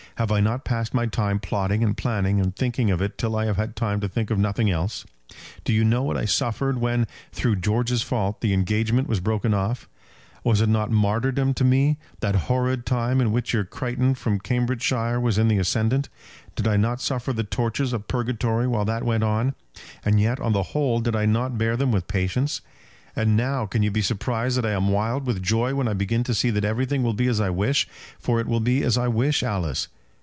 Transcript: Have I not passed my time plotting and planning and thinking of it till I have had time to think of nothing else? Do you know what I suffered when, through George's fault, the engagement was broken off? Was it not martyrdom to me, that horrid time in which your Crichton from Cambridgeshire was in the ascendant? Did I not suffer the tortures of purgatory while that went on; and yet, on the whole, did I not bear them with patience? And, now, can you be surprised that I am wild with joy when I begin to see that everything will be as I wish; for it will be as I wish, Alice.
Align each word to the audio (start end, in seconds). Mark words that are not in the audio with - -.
Have 0.17 0.31
I 0.31 0.39
not 0.39 0.65
passed 0.65 0.93
my 0.93 1.07
time 1.07 1.39
plotting 1.39 1.81
and 1.83 1.97
planning 1.97 2.39
and 2.39 2.55
thinking 2.55 2.91
of 2.91 3.01
it 3.01 3.17
till 3.17 3.35
I 3.35 3.45
have 3.45 3.57
had 3.57 3.75
time 3.75 3.99
to 4.01 4.07
think 4.07 4.29
of 4.29 4.37
nothing 4.37 4.69
else? 4.69 5.03
Do 5.63 5.73
you 5.73 5.83
know 5.83 6.03
what 6.03 6.17
I 6.17 6.25
suffered 6.25 6.77
when, 6.79 7.07
through 7.31 7.55
George's 7.55 8.03
fault, 8.03 8.41
the 8.41 8.53
engagement 8.53 9.07
was 9.07 9.19
broken 9.19 9.51
off? 9.55 9.89
Was 10.43 10.61
it 10.61 10.69
not 10.69 10.91
martyrdom 10.91 11.55
to 11.55 11.63
me, 11.63 11.97
that 12.19 12.35
horrid 12.51 12.85
time 12.85 13.19
in 13.19 13.31
which 13.31 13.51
your 13.51 13.63
Crichton 13.63 14.13
from 14.13 14.37
Cambridgeshire 14.39 15.19
was 15.19 15.39
in 15.39 15.47
the 15.47 15.57
ascendant? 15.57 16.07
Did 16.55 16.67
I 16.67 16.77
not 16.77 17.01
suffer 17.01 17.33
the 17.33 17.43
tortures 17.45 17.91
of 17.91 18.07
purgatory 18.07 18.67
while 18.67 18.85
that 18.85 19.03
went 19.03 19.23
on; 19.23 19.55
and 20.05 20.19
yet, 20.19 20.39
on 20.39 20.53
the 20.53 20.61
whole, 20.77 20.99
did 20.99 21.15
I 21.15 21.25
not 21.25 21.57
bear 21.57 21.75
them 21.75 21.91
with 21.91 22.05
patience? 22.07 22.61
And, 23.15 23.35
now, 23.35 23.65
can 23.65 23.81
you 23.81 23.89
be 23.89 24.03
surprised 24.03 24.55
that 24.59 24.67
I 24.67 24.71
am 24.73 24.89
wild 24.89 25.25
with 25.25 25.41
joy 25.41 25.73
when 25.73 25.87
I 25.87 25.93
begin 25.93 26.23
to 26.25 26.35
see 26.35 26.51
that 26.51 26.65
everything 26.65 27.01
will 27.01 27.15
be 27.15 27.25
as 27.27 27.41
I 27.41 27.49
wish; 27.49 27.87
for 28.19 28.39
it 28.39 28.45
will 28.45 28.59
be 28.59 28.83
as 28.83 28.99
I 28.99 29.07
wish, 29.07 29.41
Alice. 29.41 29.87